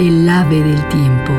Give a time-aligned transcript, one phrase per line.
[0.00, 1.32] El ave del tiempo.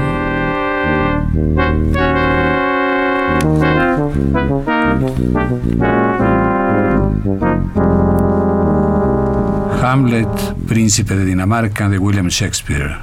[9.83, 10.27] Hamlet,
[10.67, 12.99] Príncipe de Dinamarca de William Shakespeare.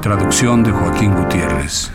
[0.00, 1.90] Traducción de Joaquín Gutiérrez.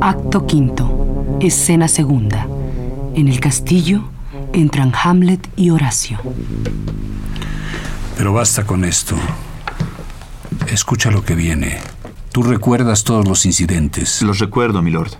[0.00, 1.36] Acto quinto.
[1.40, 2.53] Escena segunda.
[3.14, 4.02] En el castillo
[4.52, 6.18] entran Hamlet y Horacio.
[8.16, 9.14] Pero basta con esto.
[10.66, 11.78] Escucha lo que viene.
[12.32, 14.20] Tú recuerdas todos los incidentes.
[14.22, 15.12] Los recuerdo, milord.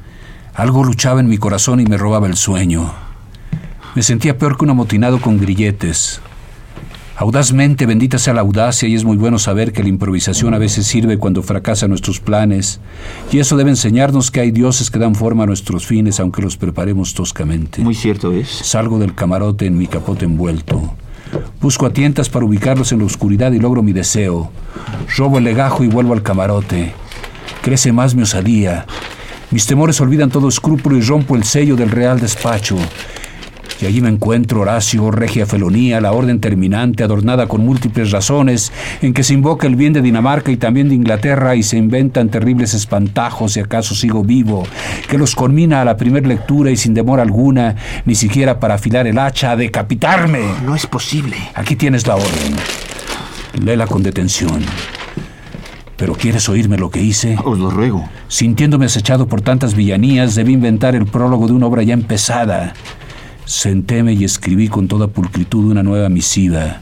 [0.55, 2.93] Algo luchaba en mi corazón y me robaba el sueño.
[3.95, 6.21] Me sentía peor que un amotinado con grilletes.
[7.17, 10.87] Audazmente, bendita sea la audacia, y es muy bueno saber que la improvisación a veces
[10.87, 12.81] sirve cuando fracasan nuestros planes,
[13.31, 16.57] y eso debe enseñarnos que hay dioses que dan forma a nuestros fines, aunque los
[16.57, 17.83] preparemos toscamente.
[17.83, 18.49] Muy cierto es.
[18.49, 20.95] Salgo del camarote en mi capote envuelto.
[21.61, 24.51] Busco a tientas para ubicarlos en la oscuridad y logro mi deseo.
[25.17, 26.93] Robo el legajo y vuelvo al camarote.
[27.63, 28.87] Crece más mi osadía.
[29.51, 32.77] Mis temores olvidan todo escrúpulo y rompo el sello del real despacho.
[33.85, 39.13] Y allí me encuentro Horacio, regia felonía, la orden terminante, adornada con múltiples razones, en
[39.13, 42.73] que se invoca el bien de Dinamarca y también de Inglaterra y se inventan terribles
[42.73, 44.67] espantajos si acaso sigo vivo,
[45.07, 49.07] que los conmina a la primer lectura y sin demora alguna, ni siquiera para afilar
[49.07, 50.41] el hacha, a decapitarme.
[50.65, 51.37] No es posible.
[51.53, 52.57] Aquí tienes la orden.
[53.63, 54.63] Léela con detención.
[55.99, 57.37] ¿Pero quieres oírme lo que hice?
[57.45, 58.09] Os lo ruego.
[58.29, 62.73] Sintiéndome acechado por tantas villanías, debí inventar el prólogo de una obra ya empezada.
[63.45, 66.81] Sentéme y escribí con toda pulcritud una nueva misiva.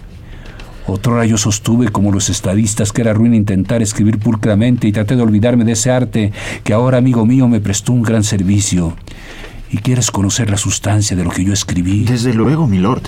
[0.86, 5.22] Otrora yo sostuve, como los estadistas, que era ruina intentar escribir pulcramente y traté de
[5.22, 6.32] olvidarme de ese arte
[6.64, 8.94] que ahora, amigo mío, me prestó un gran servicio.
[9.72, 12.04] ¿Y quieres conocer la sustancia de lo que yo escribí?
[12.04, 13.04] Desde luego, milord.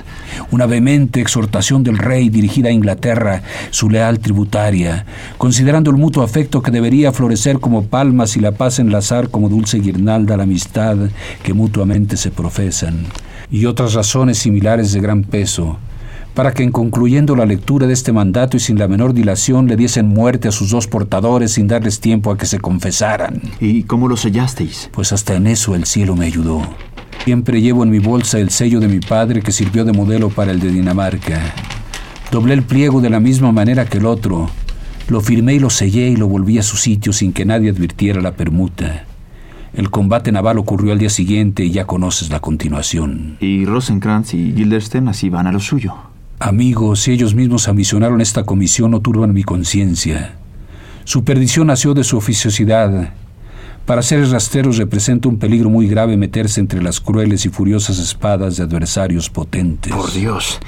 [0.51, 5.05] Una vehemente exhortación del rey dirigida a Inglaterra, su leal tributaria,
[5.37, 9.79] considerando el mutuo afecto que debería florecer como palmas y la paz enlazar como dulce
[9.79, 10.97] guirnalda la amistad
[11.43, 13.05] que mutuamente se profesan,
[13.51, 15.79] y otras razones similares de gran peso
[16.35, 19.77] para que en concluyendo la lectura de este mandato y sin la menor dilación le
[19.77, 23.41] diesen muerte a sus dos portadores sin darles tiempo a que se confesaran.
[23.61, 24.91] ¿Y cómo lo sellasteis?
[24.93, 26.63] Pues hasta en eso el cielo me ayudó.
[27.25, 30.51] Siempre llevo en mi bolsa el sello de mi padre que sirvió de modelo para
[30.51, 31.41] el de Dinamarca.
[32.31, 34.51] Doblé el pliego de la misma manera que el otro.
[35.09, 38.21] Lo firmé y lo sellé y lo volví a su sitio sin que nadie advirtiera
[38.21, 39.07] la permuta.
[39.75, 43.37] El combate naval ocurrió al día siguiente y ya conoces la continuación.
[43.41, 45.95] Y Rosenkrantz y Gilderstein así van a lo suyo.
[46.39, 50.37] Amigos, si ellos mismos ambicionaron esta comisión, no turban mi conciencia.
[51.05, 53.13] Su perdición nació de su oficiosidad.
[53.85, 58.57] Para seres rastreros representa un peligro muy grave meterse entre las crueles y furiosas espadas
[58.57, 59.93] de adversarios potentes.
[59.93, 60.61] Por Dios,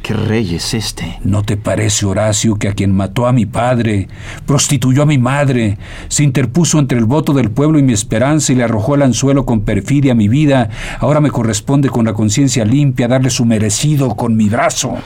[0.00, 1.18] ¿qué rey es este?
[1.24, 4.08] ¿No te parece, Horacio, que a quien mató a mi padre,
[4.46, 8.56] prostituyó a mi madre, se interpuso entre el voto del pueblo y mi esperanza y
[8.56, 10.70] le arrojó al anzuelo con perfidia mi vida,
[11.00, 14.96] ahora me corresponde con la conciencia limpia darle su merecido con mi brazo?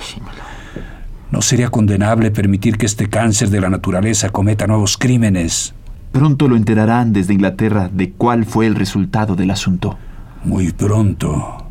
[1.30, 5.74] ¿No sería condenable permitir que este cáncer de la naturaleza cometa nuevos crímenes?
[6.12, 9.98] Pronto lo enterarán desde Inglaterra de cuál fue el resultado del asunto.
[10.44, 11.66] Muy pronto.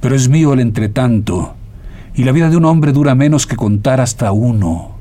[0.00, 1.54] Pero es mío el entretanto,
[2.20, 4.98] y la vida de un hombre dura menos que contar hasta uno.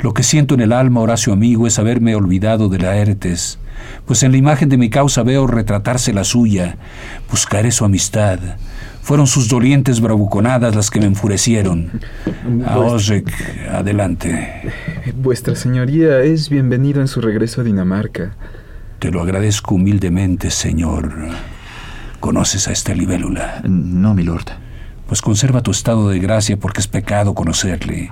[0.00, 3.60] Lo que siento en el alma, Horacio amigo, es haberme olvidado de Laertes,
[4.04, 6.76] pues en la imagen de mi causa veo retratarse la suya.
[7.30, 8.40] Buscaré su amistad.
[9.00, 12.00] Fueron sus dolientes bravuconadas las que me enfurecieron.
[12.66, 13.30] A Osric,
[13.70, 14.72] adelante.
[15.14, 18.34] Vuestra señoría es bienvenido en su regreso a Dinamarca.
[18.98, 21.14] Te lo agradezco humildemente, señor.
[22.18, 23.62] ¿Conoces a esta libélula?
[23.62, 24.63] No, milord.
[25.14, 28.10] Pues conserva tu estado de gracia porque es pecado conocerle.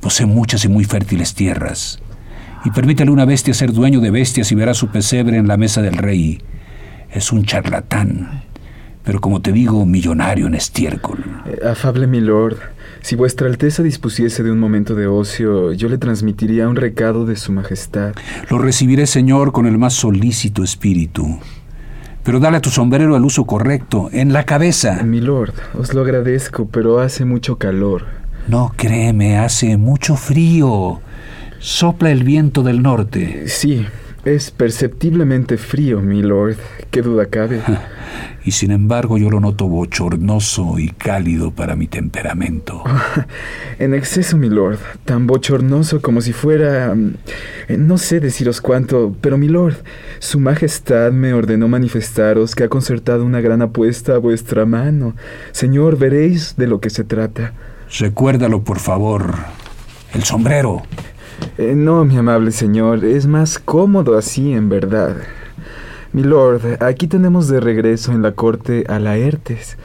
[0.00, 2.00] Posee muchas y muy fértiles tierras.
[2.64, 5.82] Y permítele una bestia ser dueño de bestias y verá su pesebre en la mesa
[5.82, 6.40] del rey.
[7.10, 8.42] Es un charlatán.
[9.02, 11.22] pero como te digo, millonario en estiércol.
[11.44, 12.56] Eh, afable milord,
[13.02, 17.36] si vuestra Alteza dispusiese de un momento de ocio, yo le transmitiría un recado de
[17.36, 18.14] su majestad.
[18.48, 21.38] Lo recibiré, señor, con el más solícito espíritu.
[22.24, 25.02] Pero dale a tu sombrero el uso correcto, en la cabeza.
[25.02, 28.06] Milord, os lo agradezco, pero hace mucho calor.
[28.48, 31.00] No, créeme, hace mucho frío.
[31.58, 33.46] Sopla el viento del norte.
[33.48, 33.86] Sí,
[34.24, 36.56] es perceptiblemente frío, milord.
[36.90, 37.60] ¿Qué duda cabe?
[38.44, 42.82] y sin embargo yo lo noto bochornoso y cálido para mi temperamento.
[43.78, 44.78] en exceso, milord.
[45.04, 46.94] Tan bochornoso como si fuera...
[46.94, 47.14] Mm,
[47.78, 49.76] no sé deciros cuánto, pero milord,
[50.18, 55.14] Su Majestad me ordenó manifestaros que ha concertado una gran apuesta a vuestra mano.
[55.52, 57.52] Señor, veréis de lo que se trata.
[57.98, 59.34] Recuérdalo, por favor.
[60.12, 60.82] El sombrero.
[61.58, 65.16] Eh, no, mi amable señor, es más cómodo así, en verdad.
[66.12, 69.76] Milord, aquí tenemos de regreso en la corte a Laertes.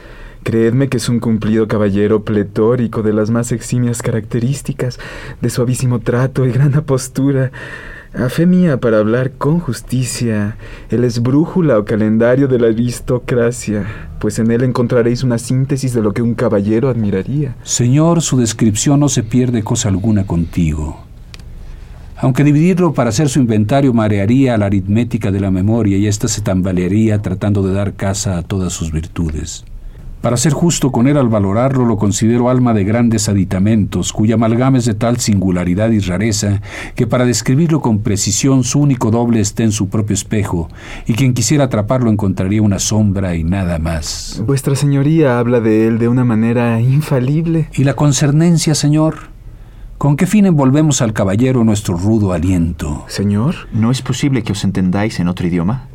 [0.42, 4.98] Creedme que es un cumplido caballero pletórico de las más eximias características,
[5.40, 7.50] de suavísimo trato y gran postura.
[8.14, 10.56] A fe mía, para hablar con justicia,
[10.88, 13.86] él es brújula o calendario de la aristocracia,
[14.18, 17.54] pues en él encontraréis una síntesis de lo que un caballero admiraría.
[17.62, 21.09] Señor, su descripción no se pierde cosa alguna contigo.
[22.22, 26.42] Aunque dividirlo para hacer su inventario marearía la aritmética de la memoria y ésta se
[26.42, 29.64] tambalearía tratando de dar casa a todas sus virtudes.
[30.20, 34.76] Para ser justo con él al valorarlo, lo considero alma de grandes aditamentos, cuya amalgama
[34.76, 36.60] es de tal singularidad y rareza
[36.94, 40.68] que para describirlo con precisión su único doble está en su propio espejo,
[41.06, 44.42] y quien quisiera atraparlo encontraría una sombra y nada más.
[44.46, 47.68] Vuestra señoría habla de él de una manera infalible.
[47.72, 49.30] ¿Y la concernencia, señor?
[50.00, 53.04] ¿Con qué fin envolvemos al caballero nuestro rudo aliento?
[53.06, 55.88] Señor, ¿no es posible que os entendáis en otro idioma?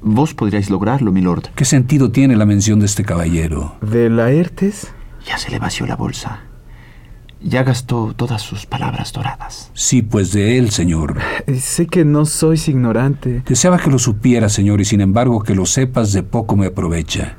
[0.00, 1.46] Vos podríais lograrlo, milord.
[1.56, 3.74] ¿Qué sentido tiene la mención de este caballero?
[3.80, 4.92] ¿De Laertes?
[5.26, 6.42] Ya se le vació la bolsa.
[7.42, 9.72] Ya gastó todas sus palabras doradas.
[9.74, 11.18] Sí, pues de él, señor.
[11.48, 13.42] Eh, sé que no sois ignorante.
[13.44, 17.36] Deseaba que lo supiera, señor, y sin embargo que lo sepas de poco me aprovecha.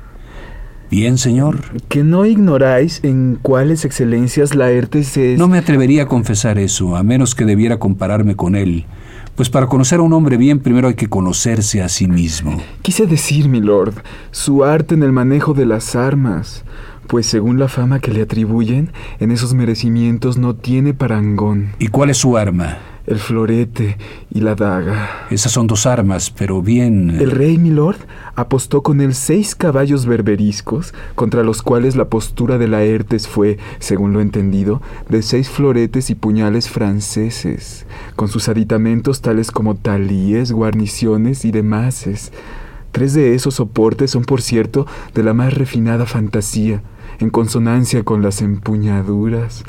[0.90, 1.58] Bien, señor.
[1.88, 5.38] Que no ignoráis en cuáles excelencias Laertes es...
[5.38, 8.86] No me atrevería a confesar eso, a menos que debiera compararme con él.
[9.34, 12.56] Pues para conocer a un hombre bien, primero hay que conocerse a sí mismo.
[12.82, 13.94] Quise decir, mi lord,
[14.30, 16.64] su arte en el manejo de las armas,
[17.06, 21.72] pues según la fama que le atribuyen, en esos merecimientos no tiene parangón.
[21.78, 22.78] ¿Y cuál es su arma?
[23.06, 23.98] El florete
[24.32, 25.26] y la daga.
[25.30, 27.10] Esas son dos armas, pero bien...
[27.20, 27.98] El rey, mi lord,
[28.34, 34.12] apostó con él seis caballos berberiscos, contra los cuales la postura de Laertes fue, según
[34.12, 37.86] lo entendido, de seis floretes y puñales franceses,
[38.16, 42.32] con sus aditamentos tales como talíes, guarniciones y demases.
[42.90, 46.82] Tres de esos soportes son, por cierto, de la más refinada fantasía,
[47.20, 49.64] en consonancia con las empuñaduras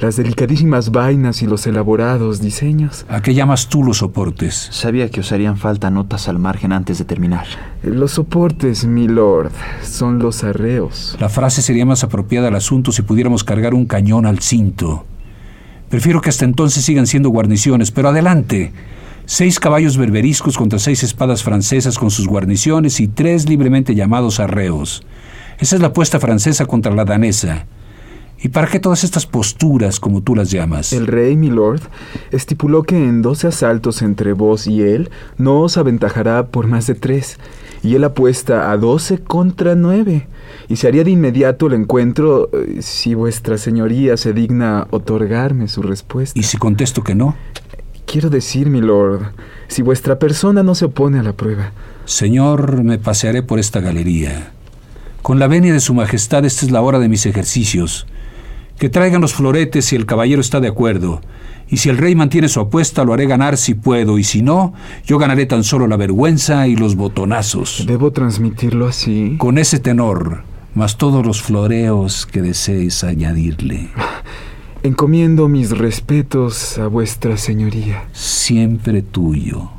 [0.00, 3.04] las delicadísimas vainas y los elaborados diseños.
[3.08, 4.68] ¿A qué llamas tú los soportes?
[4.70, 7.46] Sabía que os harían falta notas al margen antes de terminar.
[7.82, 9.50] Los soportes, mi lord,
[9.82, 11.16] son los arreos.
[11.18, 15.04] La frase sería más apropiada al asunto si pudiéramos cargar un cañón al cinto.
[15.88, 18.72] Prefiero que hasta entonces sigan siendo guarniciones, pero adelante.
[19.26, 25.02] Seis caballos berberiscos contra seis espadas francesas con sus guarniciones y tres libremente llamados arreos.
[25.58, 27.66] Esa es la apuesta francesa contra la danesa.
[28.40, 30.92] ¿Y para qué todas estas posturas, como tú las llamas?
[30.92, 31.80] El rey, mi lord,
[32.30, 36.94] estipuló que en doce asaltos entre vos y él no os aventajará por más de
[36.94, 37.38] tres,
[37.82, 40.28] y él apuesta a doce contra nueve,
[40.68, 45.82] y se haría de inmediato el encuentro eh, si vuestra señoría se digna otorgarme su
[45.82, 46.38] respuesta.
[46.38, 47.36] ¿Y si contesto que no?
[48.06, 49.32] Quiero decir, mi lord,
[49.66, 51.72] si vuestra persona no se opone a la prueba.
[52.04, 54.52] Señor, me pasearé por esta galería.
[55.22, 58.06] Con la venia de su majestad, esta es la hora de mis ejercicios.
[58.78, 61.20] Que traigan los floretes si el caballero está de acuerdo.
[61.70, 64.72] Y si el rey mantiene su apuesta, lo haré ganar si puedo, y si no,
[65.04, 67.84] yo ganaré tan solo la vergüenza y los botonazos.
[67.86, 69.36] ¿Debo transmitirlo así?
[69.36, 70.44] Con ese tenor,
[70.74, 73.90] más todos los floreos que desees añadirle.
[74.82, 78.04] Encomiendo mis respetos a vuestra señoría.
[78.12, 79.70] Siempre tuyo,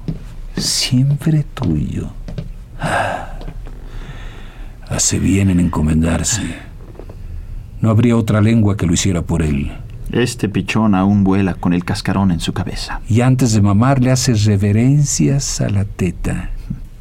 [0.58, 2.10] siempre tuyo.
[2.80, 3.40] Ah,
[4.90, 6.69] hace bien en encomendarse.
[7.82, 9.72] No habría otra lengua que lo hiciera por él.
[10.12, 13.00] Este pichón aún vuela con el cascarón en su cabeza.
[13.08, 16.50] Y antes de mamar le hace reverencias a la teta.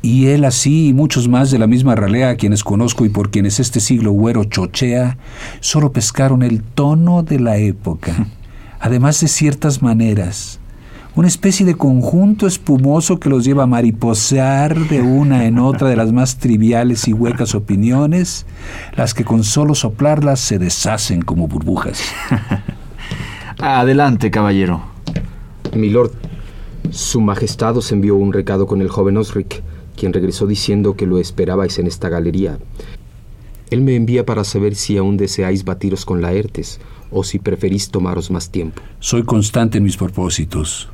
[0.03, 3.31] Y él así y muchos más de la misma ralea a quienes conozco y por
[3.31, 5.19] quienes este siglo güero chochea,
[5.61, 8.29] solo pescaron el tono de la época,
[8.81, 10.61] además de ciertas maneras,
[11.19, 15.97] una especie de conjunto espumoso que los lleva a mariposear de una en otra de
[15.97, 18.47] las más triviales y huecas opiniones,
[18.95, 22.01] las que con solo soplarlas se deshacen como burbujas.
[23.59, 24.81] Adelante, caballero.
[25.75, 26.13] Milord,
[26.91, 29.65] su Majestad os envió un recado con el joven Osric,
[29.97, 32.61] quien regresó diciendo que lo esperabais en esta galería.
[33.71, 36.79] Él me envía para saber si aún deseáis batiros con Laertes
[37.11, 38.83] o si preferís tomaros más tiempo.
[39.01, 40.89] Soy constante en mis propósitos.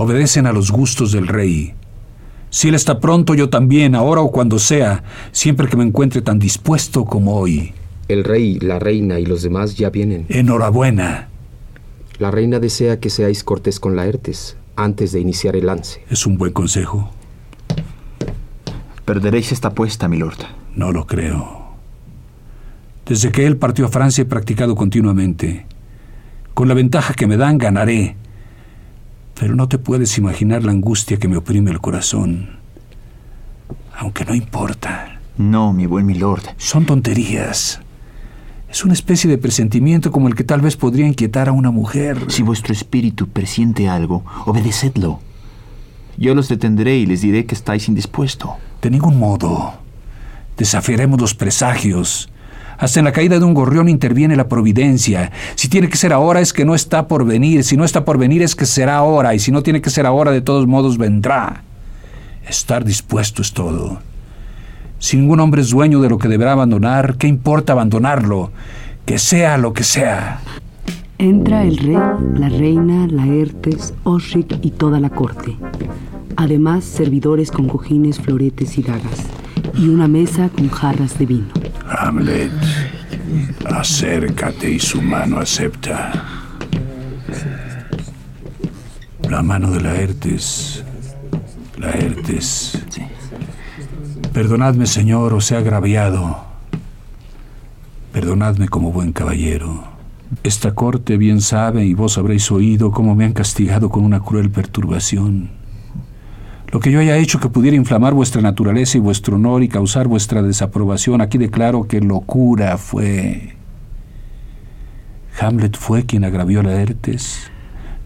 [0.00, 1.74] Obedecen a los gustos del rey.
[2.50, 5.02] Si él está pronto, yo también, ahora o cuando sea,
[5.32, 7.74] siempre que me encuentre tan dispuesto como hoy.
[8.06, 10.24] El rey, la reina y los demás ya vienen.
[10.28, 11.30] Enhorabuena.
[12.20, 16.00] La reina desea que seáis cortés con Laertes antes de iniciar el lance.
[16.08, 17.10] Es un buen consejo.
[19.04, 20.38] Perderéis esta apuesta, milord.
[20.76, 21.74] No lo creo.
[23.04, 25.66] Desde que él partió a Francia he practicado continuamente.
[26.54, 28.14] Con la ventaja que me dan, ganaré.
[29.38, 32.58] Pero no te puedes imaginar la angustia que me oprime el corazón.
[33.96, 35.20] Aunque no importa.
[35.36, 36.42] No, mi buen milord.
[36.56, 37.80] Son tonterías.
[38.68, 42.26] Es una especie de presentimiento como el que tal vez podría inquietar a una mujer.
[42.28, 45.20] Si vuestro espíritu presiente algo, obedecedlo.
[46.16, 48.56] Yo los detendré y les diré que estáis indispuesto.
[48.82, 49.74] De ningún modo.
[50.56, 52.28] Desafiaremos los presagios.
[52.78, 55.32] Hasta en la caída de un gorrión interviene la providencia.
[55.56, 57.64] Si tiene que ser ahora es que no está por venir.
[57.64, 59.34] Si no está por venir es que será ahora.
[59.34, 61.64] Y si no tiene que ser ahora, de todos modos vendrá.
[62.48, 63.98] Estar dispuesto es todo.
[65.00, 68.52] Si ningún hombre es dueño de lo que deberá abandonar, ¿qué importa abandonarlo?
[69.04, 70.40] Que sea lo que sea.
[71.18, 71.98] Entra el rey,
[72.34, 75.56] la reina, Laertes, Osric y toda la corte.
[76.36, 79.26] Además, servidores con cojines, floretes y dagas.
[79.74, 81.57] Y una mesa con jarras de vino.
[81.90, 82.52] Hamlet,
[83.64, 86.12] acércate y su mano acepta.
[89.28, 90.84] La mano de Laertes.
[91.76, 92.78] Laertes.
[94.32, 96.44] Perdonadme, señor, os he agraviado.
[98.12, 99.84] Perdonadme como buen caballero.
[100.42, 104.50] Esta corte bien sabe y vos habréis oído cómo me han castigado con una cruel
[104.50, 105.57] perturbación.
[106.70, 110.06] Lo que yo haya hecho que pudiera inflamar vuestra naturaleza y vuestro honor y causar
[110.06, 113.56] vuestra desaprobación, aquí declaro que locura fue.
[115.40, 117.50] Hamlet fue quien agravió a Laertes.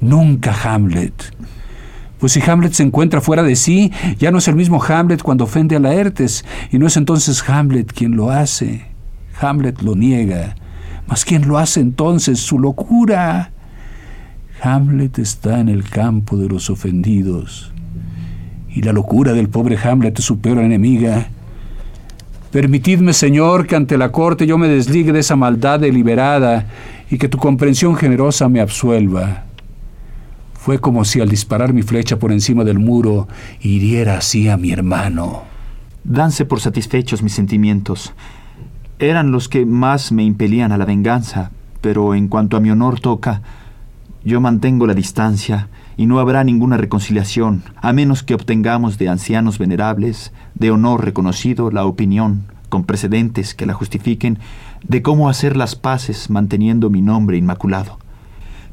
[0.00, 1.34] Nunca Hamlet.
[2.20, 5.42] Pues si Hamlet se encuentra fuera de sí, ya no es el mismo Hamlet cuando
[5.42, 8.86] ofende a Laertes, y no es entonces Hamlet quien lo hace.
[9.40, 10.54] Hamlet lo niega.
[11.08, 12.38] Mas ¿quién lo hace entonces?
[12.38, 13.50] Su locura.
[14.62, 17.71] Hamlet está en el campo de los ofendidos.
[18.74, 21.28] Y la locura del pobre Hamlet su peor enemiga.
[22.50, 26.66] Permitidme, Señor, que ante la corte yo me desligue de esa maldad deliberada
[27.10, 29.44] y que tu comprensión generosa me absuelva.
[30.54, 33.26] Fue como si al disparar mi flecha por encima del muro
[33.60, 35.42] hiriera así a mi hermano.
[36.04, 38.12] Danse por satisfechos mis sentimientos.
[38.98, 41.50] Eran los que más me impelían a la venganza,
[41.80, 43.42] pero en cuanto a mi honor toca,
[44.24, 49.58] yo mantengo la distancia y no habrá ninguna reconciliación, a menos que obtengamos de ancianos
[49.58, 54.38] venerables, de honor reconocido, la opinión, con precedentes que la justifiquen,
[54.86, 57.98] de cómo hacer las paces manteniendo mi nombre inmaculado.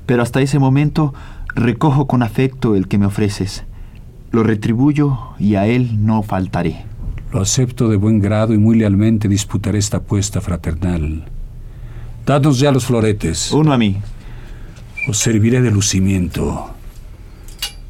[0.05, 1.13] Pero hasta ese momento
[1.53, 3.63] recojo con afecto el que me ofreces.
[4.31, 6.85] Lo retribuyo y a él no faltaré.
[7.31, 11.25] Lo acepto de buen grado y muy lealmente disputaré esta apuesta fraternal.
[12.25, 13.51] Dadnos ya los floretes.
[13.51, 13.97] Uno a mí.
[15.07, 16.71] Os serviré de lucimiento.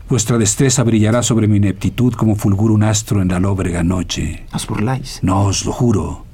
[0.09, 4.43] Vuestra destreza brillará sobre mi ineptitud como fulgura un astro en la lóbrega noche.
[4.51, 5.19] ¿Os burláis?
[5.21, 6.25] No os lo juro.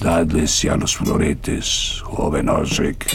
[0.00, 3.06] Dadles ya los floretes, joven Osric.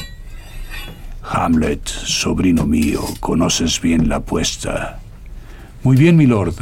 [1.22, 5.00] Hamlet, sobrino mío, conoces bien la apuesta.
[5.84, 6.56] Muy bien, mi lord.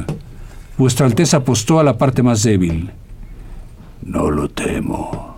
[0.80, 2.90] Vuestra Alteza apostó a la parte más débil.
[4.02, 5.38] No lo temo.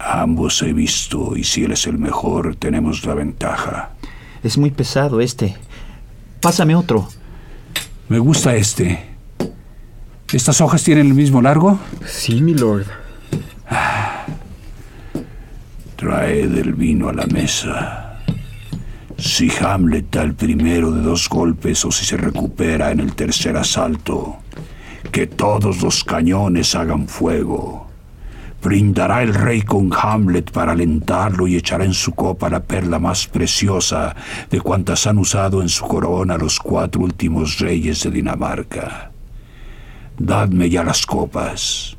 [0.00, 3.90] Ambos he visto y si él es el mejor, tenemos la ventaja.
[4.42, 5.56] Es muy pesado este.
[6.40, 7.08] Pásame otro.
[8.08, 9.12] Me gusta este.
[10.32, 11.78] ¿Estas hojas tienen el mismo largo?
[12.06, 12.86] Sí, mi lord.
[15.96, 18.18] Traed el vino a la mesa.
[19.18, 23.56] Si Hamlet da el primero de dos golpes o si se recupera en el tercer
[23.56, 24.38] asalto,
[25.12, 27.81] que todos los cañones hagan fuego.
[28.62, 33.26] Brindará el rey con Hamlet para alentarlo y echará en su copa la perla más
[33.26, 34.14] preciosa
[34.50, 39.10] de cuantas han usado en su corona los cuatro últimos reyes de Dinamarca.
[40.16, 41.96] Dadme ya las copas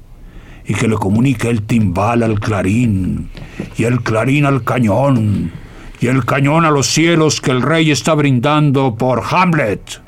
[0.66, 3.30] y que le comunique el timbal al clarín
[3.78, 5.52] y el clarín al cañón
[6.00, 10.02] y el cañón a los cielos que el rey está brindando por Hamlet.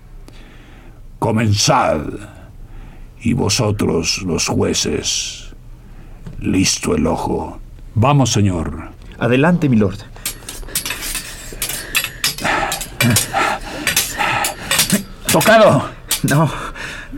[1.19, 2.01] Comenzad,
[3.25, 5.44] y vosotros los jueces,
[6.39, 7.59] listo el ojo.
[7.95, 8.89] Vamos, señor.
[9.19, 9.97] Adelante, mi lord.
[15.31, 15.89] Tocado.
[16.23, 16.51] No,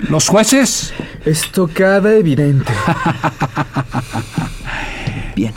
[0.09, 0.93] ¿Los jueces?
[1.25, 2.71] Estocada evidente.
[5.35, 5.53] bien.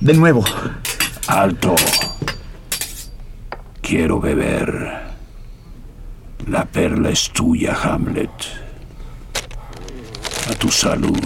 [0.00, 0.44] De nuevo.
[1.28, 1.74] Alto.
[3.80, 5.02] Quiero beber.
[6.46, 8.30] La perla es tuya, Hamlet.
[10.50, 11.18] A tu salud.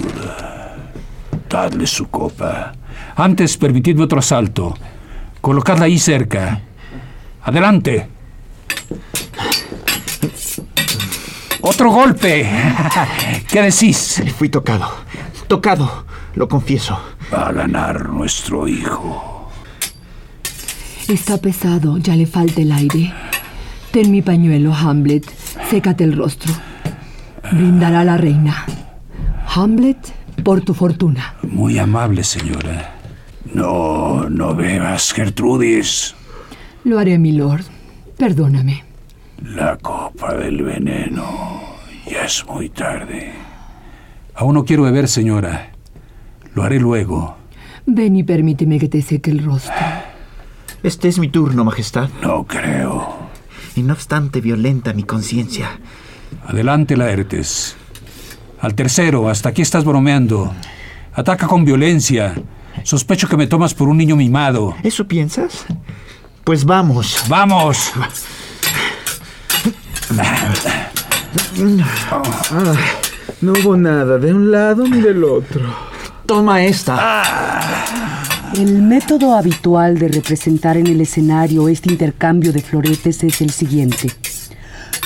[1.49, 2.73] Dadle su copa.
[3.17, 4.77] Antes, permitidme otro asalto.
[5.41, 6.61] Colocadla ahí cerca.
[7.43, 8.09] Adelante.
[11.61, 12.49] Otro golpe.
[13.49, 14.23] ¿Qué decís?
[14.37, 14.89] Fui tocado.
[15.49, 16.99] Tocado, lo confieso.
[17.33, 19.51] Va a ganar nuestro hijo.
[21.09, 23.13] Está pesado, ya le falta el aire.
[23.93, 25.25] Ten mi pañuelo, Hamlet.
[25.71, 26.53] Sécate el rostro.
[27.53, 28.65] Brindará la reina.
[29.55, 29.99] Hamlet,
[30.47, 31.35] por tu fortuna.
[31.43, 32.95] Muy amable, señora.
[33.53, 36.15] No, no bebas, Gertrudis.
[36.85, 37.65] Lo haré, mi lord.
[38.17, 38.85] Perdóname.
[39.43, 41.25] La copa del veneno.
[42.09, 43.33] Ya es muy tarde.
[44.37, 45.73] Aún no quiero beber, señora.
[46.55, 47.37] Lo haré luego.
[47.85, 49.75] Ven y permíteme que te seque el rostro.
[50.85, 52.09] Este es mi turno, Majestad.
[52.23, 53.17] No creo.
[53.75, 55.81] Y no obstante violenta mi conciencia.
[56.47, 57.77] Adelante, Laertes.
[58.61, 60.53] Al tercero, hasta aquí estás bromeando.
[61.13, 62.35] Ataca con violencia.
[62.83, 64.75] Sospecho que me tomas por un niño mimado.
[64.83, 65.65] ¿Eso piensas?
[66.45, 67.25] Pues vamos.
[67.29, 67.93] ¡Vamos!
[73.41, 75.63] No hubo nada de un lado ni del otro.
[76.25, 77.63] Toma esta.
[78.55, 84.11] El método habitual de representar en el escenario este intercambio de floretes es el siguiente.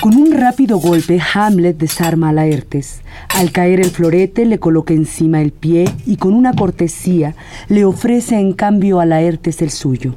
[0.01, 3.03] Con un rápido golpe, Hamlet desarma a Laertes.
[3.29, 7.35] Al caer el florete, le coloca encima el pie y con una cortesía
[7.69, 10.15] le ofrece en cambio a Laertes el suyo.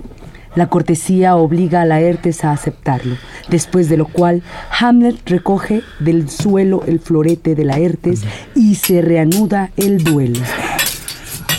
[0.55, 3.17] La cortesía obliga a Laertes a aceptarlo,
[3.49, 4.41] después de lo cual
[4.79, 8.21] Hamlet recoge del suelo el florete de Laertes
[8.55, 10.39] y se reanuda el duelo.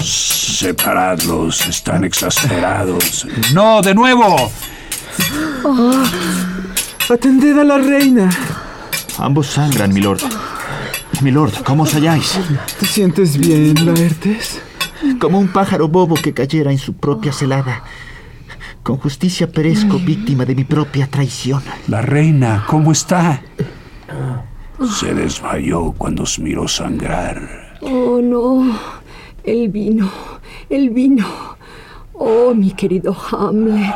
[0.01, 3.27] Separadlos, están exasperados.
[3.53, 4.51] ¡No, de nuevo!
[7.11, 8.31] Atended a la reina.
[9.19, 10.21] Ambos sangran, mi lord.
[11.21, 12.39] Mi lord, ¿cómo os halláis?
[12.81, 14.61] ¿Te sientes bien, Laertes?
[15.21, 17.85] Como un pájaro bobo que cayera en su propia celada.
[18.83, 21.63] Con justicia perezco víctima de mi propia traición.
[21.89, 23.43] La reina, ¿cómo está?
[24.99, 27.79] Se desmayó cuando os miró sangrar.
[27.83, 28.79] Oh, no.
[29.45, 30.11] El vino.
[30.71, 31.27] El vino.
[32.15, 33.95] Oh, mi querido Hamlet.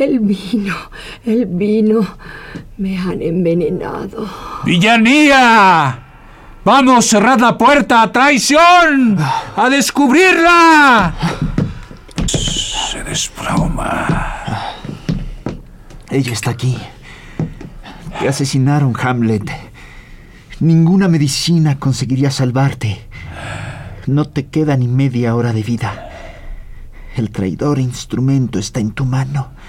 [0.00, 0.74] El vino.
[1.26, 2.00] El vino.
[2.78, 4.26] Me han envenenado.
[4.64, 5.98] ¡Villanía!
[6.64, 8.10] ¡Vamos, cerrad la puerta!
[8.10, 9.18] ¡Traición!
[9.56, 11.12] ¡A descubrirla!
[12.26, 14.06] Se desploma.
[16.08, 16.78] Ella está aquí.
[18.18, 19.50] Te asesinaron, Hamlet.
[20.60, 23.04] Ninguna medicina conseguiría salvarte.
[24.06, 26.08] No te queda ni media hora de vida.
[27.16, 29.59] El traidor instrumento está en tu mano.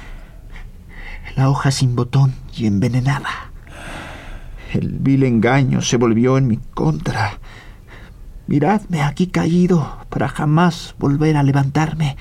[1.42, 3.50] La hoja sin botón y envenenada.
[4.74, 7.40] El vil engaño se volvió en mi contra.
[8.46, 12.16] Miradme aquí caído para jamás volver a levantarme.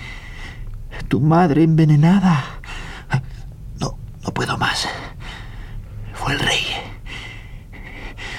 [1.08, 2.42] Tu madre envenenada.
[3.78, 4.88] No, no puedo más.
[6.14, 6.64] Fue el rey.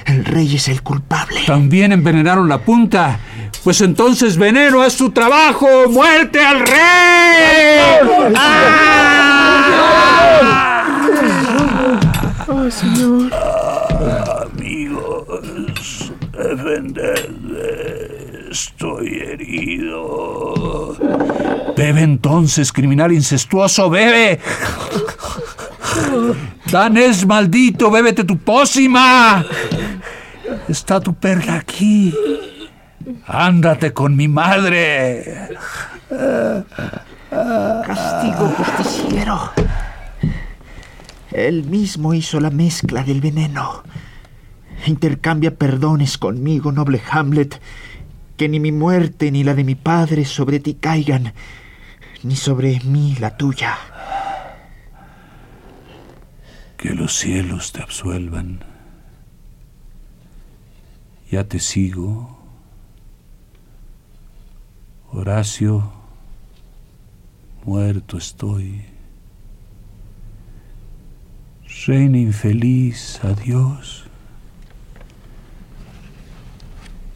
[0.08, 1.42] El rey es el culpable.
[1.46, 3.20] También envenenaron la punta.
[3.64, 5.68] Pues entonces veneno es su trabajo.
[5.90, 7.92] ¡Muerte al rey!
[12.48, 13.32] ¡Oh, señor!
[14.54, 17.22] Amigos, defendedme.
[18.52, 20.96] Estoy herido.
[21.78, 24.40] Bebe entonces, criminal incestuoso, bebe.
[26.72, 29.46] Danés maldito, bébete tu pócima.
[30.68, 32.14] Está tu perla aquí.
[33.28, 35.50] Ándate con mi madre.
[37.30, 39.52] Castigo justiciero.
[41.32, 43.84] Él mismo hizo la mezcla del veneno.
[44.86, 47.62] Intercambia perdones conmigo, noble Hamlet.
[48.38, 51.34] Que ni mi muerte ni la de mi padre sobre ti caigan,
[52.24, 53.78] ni sobre mí la tuya.
[56.78, 58.64] Que los cielos te absuelvan.
[61.30, 62.40] Ya te sigo.
[65.12, 65.92] Horacio,
[67.64, 68.91] muerto estoy.
[71.86, 74.06] Reina infeliz, adiós.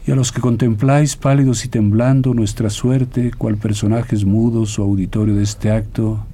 [0.06, 5.34] Y a los que contempláis pálidos y temblando nuestra suerte, cual personajes mudos o auditorio
[5.36, 6.24] de este acto,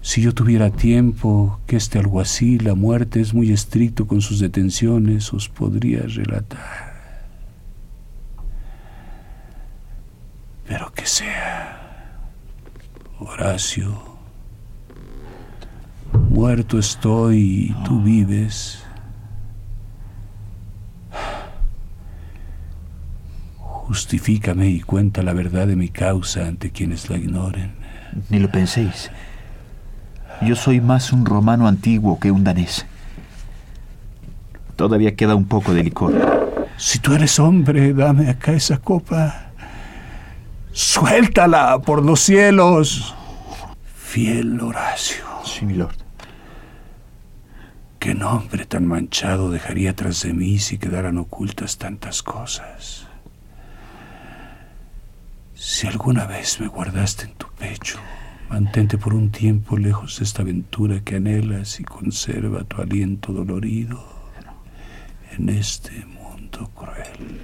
[0.00, 5.32] si yo tuviera tiempo, que este alguacil, la muerte, es muy estricto con sus detenciones,
[5.34, 6.90] os podría relatar.
[10.66, 12.30] Pero que sea,
[13.18, 14.09] Horacio,
[16.12, 17.38] muerto estoy
[17.70, 18.82] y tú vives.
[23.88, 27.72] Justifícame y cuenta la verdad de mi causa ante quienes la ignoren.
[28.28, 29.10] Ni lo penséis.
[30.42, 32.86] Yo soy más un romano antiguo que un danés.
[34.76, 36.14] Todavía queda un poco de licor.
[36.76, 39.50] Si tú eres hombre, dame acá esa copa.
[40.72, 43.14] Suéltala por los cielos.
[43.94, 45.29] Fiel Horacio.
[45.60, 45.96] Sí, mi lord.
[47.98, 53.06] ¿Qué nombre tan manchado dejaría tras de mí si quedaran ocultas tantas cosas?
[55.52, 57.98] Si alguna vez me guardaste en tu pecho,
[58.48, 64.02] Mantente por un tiempo lejos de esta aventura que anhelas y conserva tu aliento dolorido
[65.32, 67.38] en este mundo cruel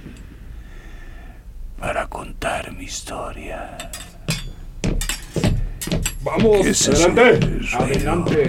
[1.79, 3.77] para contar mi historia.
[6.27, 7.39] Vamos, adelante,
[7.73, 8.45] adelante.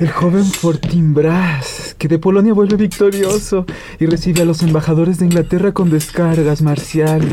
[0.00, 3.64] el joven Fortinbras, que de Polonia vuelve victorioso
[4.00, 7.30] y recibe a los embajadores de Inglaterra con descargas marciales.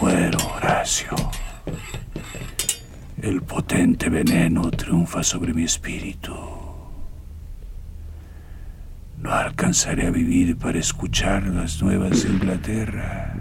[0.00, 1.14] Muero, Horacio.
[3.20, 6.34] El potente veneno triunfa sobre mi espíritu.
[9.18, 13.36] No alcanzaré a vivir para escuchar las nuevas de Inglaterra.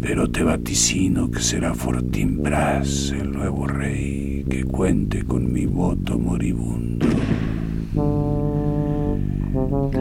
[0.00, 7.06] Pero te vaticino que será Fortinbras el nuevo rey que cuente con mi voto moribundo.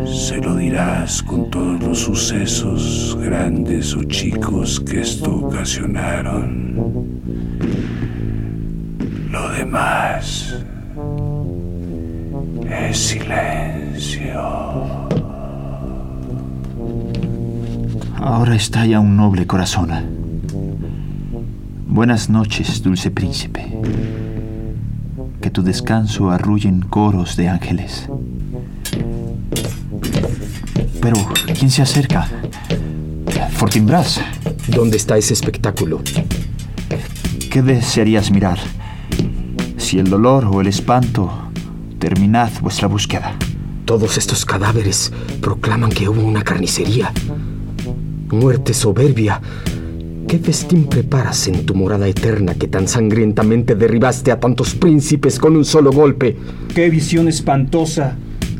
[0.05, 6.75] Se lo dirás con todos los sucesos, grandes o chicos, que esto ocasionaron.
[9.31, 10.55] Lo demás
[12.69, 14.39] es silencio.
[18.21, 19.91] Ahora estalla un noble corazón.
[21.87, 23.65] Buenas noches, dulce príncipe.
[25.41, 28.09] Que tu descanso arrullen coros de ángeles.
[31.01, 31.15] Pero,
[31.57, 32.27] ¿quién se acerca?
[33.51, 34.19] Fortinbras.
[34.67, 36.01] ¿Dónde está ese espectáculo?
[37.49, 38.59] ¿Qué desearías mirar?
[39.77, 41.31] Si el dolor o el espanto,
[41.99, 43.33] terminad vuestra búsqueda.
[43.85, 47.11] Todos estos cadáveres proclaman que hubo una carnicería.
[48.31, 49.41] Muerte soberbia.
[50.27, 55.55] ¿Qué festín preparas en tu morada eterna que tan sangrientamente derribaste a tantos príncipes con
[55.55, 56.37] un solo golpe?
[56.75, 58.17] ¡Qué visión espantosa!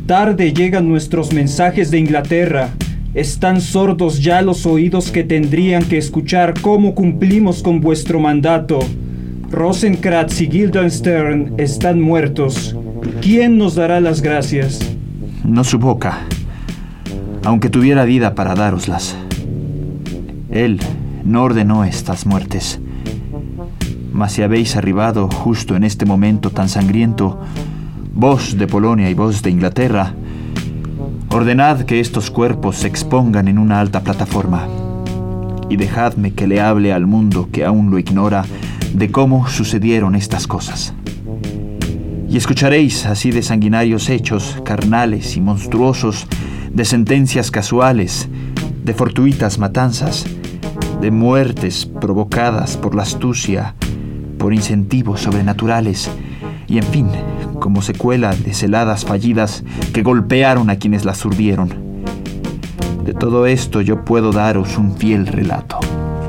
[0.08, 2.71] Tarde llegan nuestros mensajes de Inglaterra.
[3.13, 8.79] Están sordos ya los oídos que tendrían que escuchar cómo cumplimos con vuestro mandato.
[9.51, 12.75] Rosenkratz y Guildenstern están muertos.
[13.21, 14.79] ¿Quién nos dará las gracias?
[15.43, 16.21] No su boca,
[17.43, 19.15] aunque tuviera vida para dároslas.
[20.51, 20.79] Él
[21.23, 22.79] no ordenó estas muertes.
[24.12, 27.39] Mas si habéis arribado justo en este momento tan sangriento,
[28.13, 30.13] vos de Polonia y vos de Inglaterra,
[31.29, 34.67] ordenad que estos cuerpos se expongan en una alta plataforma
[35.69, 38.43] y dejadme que le hable al mundo que aún lo ignora
[38.93, 40.93] de cómo sucedieron estas cosas.
[42.27, 46.27] Y escucharéis así de sanguinarios hechos, carnales y monstruosos,
[46.71, 48.27] de sentencias casuales,
[48.83, 50.25] de fortuitas matanzas,
[51.01, 53.75] de muertes provocadas por la astucia,
[54.38, 56.09] por incentivos sobrenaturales,
[56.67, 57.07] y en fin,
[57.59, 61.69] como secuela de celadas fallidas que golpearon a quienes las urdieron.
[63.03, 65.79] De todo esto yo puedo daros un fiel relato.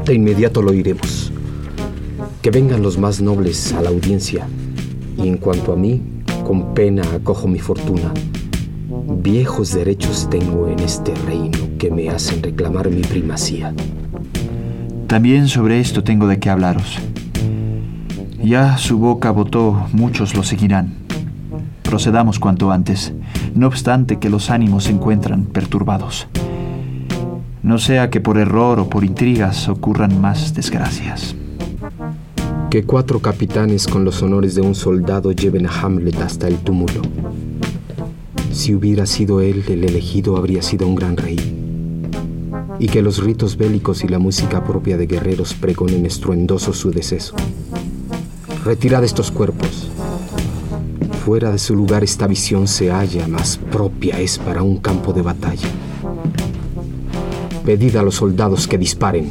[0.04, 1.32] De inmediato lo oiremos.
[2.40, 4.46] Que vengan los más nobles a la audiencia.
[5.18, 6.00] Y en cuanto a mí,
[6.46, 8.12] con pena acojo mi fortuna.
[9.22, 13.74] Viejos derechos tengo en este reino que me hacen reclamar mi primacía.
[15.10, 16.96] También sobre esto tengo de qué hablaros.
[18.40, 20.94] Ya su boca votó, muchos lo seguirán.
[21.82, 23.12] Procedamos cuanto antes,
[23.56, 26.28] no obstante que los ánimos se encuentran perturbados.
[27.64, 31.34] No sea que por error o por intrigas ocurran más desgracias.
[32.70, 37.02] Que cuatro capitanes con los honores de un soldado lleven a Hamlet hasta el túmulo.
[38.52, 41.59] Si hubiera sido él el elegido, habría sido un gran rey.
[42.80, 47.36] Y que los ritos bélicos y la música propia de guerreros pregonen estruendoso su deceso.
[48.64, 49.88] Retirad estos cuerpos.
[51.24, 55.22] Fuera de su lugar esta visión se halla, más propia es para un campo de
[55.22, 55.68] batalla.
[57.64, 59.30] Pedid a los soldados que disparen.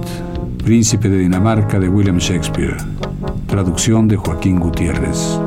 [0.63, 2.77] Príncipe de Dinamarca de William Shakespeare.
[3.47, 5.39] Traducción de Joaquín Gutiérrez.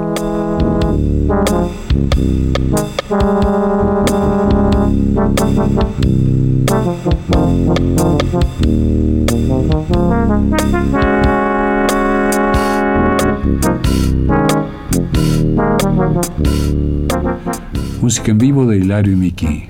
[18.01, 19.67] Música en vivo de Hilario y Miki.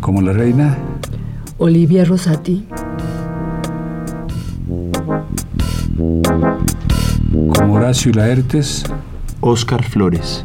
[0.00, 0.76] Como la reina,
[1.58, 2.66] Olivia Rosati.
[7.56, 8.84] como Horacio y Laertes,
[9.40, 10.44] Oscar Flores.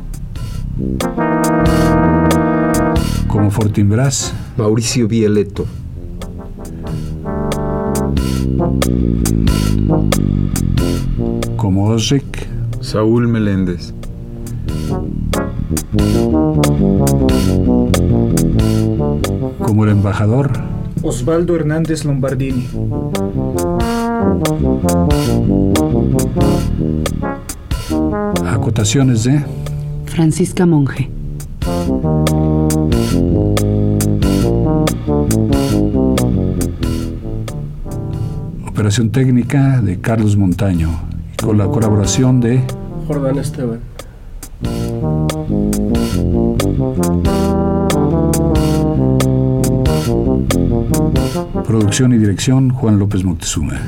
[3.28, 5.66] como Fortinbras, Mauricio Violeto.
[12.80, 13.94] Saúl Meléndez.
[19.60, 20.52] como el embajador,
[21.02, 22.68] Osvaldo Hernández Lombardini.
[28.48, 29.44] acotaciones de
[30.06, 31.10] Francisca Monge,
[38.66, 41.09] operación técnica de Carlos Montaño
[41.44, 42.62] con la colaboración de
[43.08, 43.80] Jordán Esteban.
[51.66, 53.80] producción y dirección Juan López Moctezuma.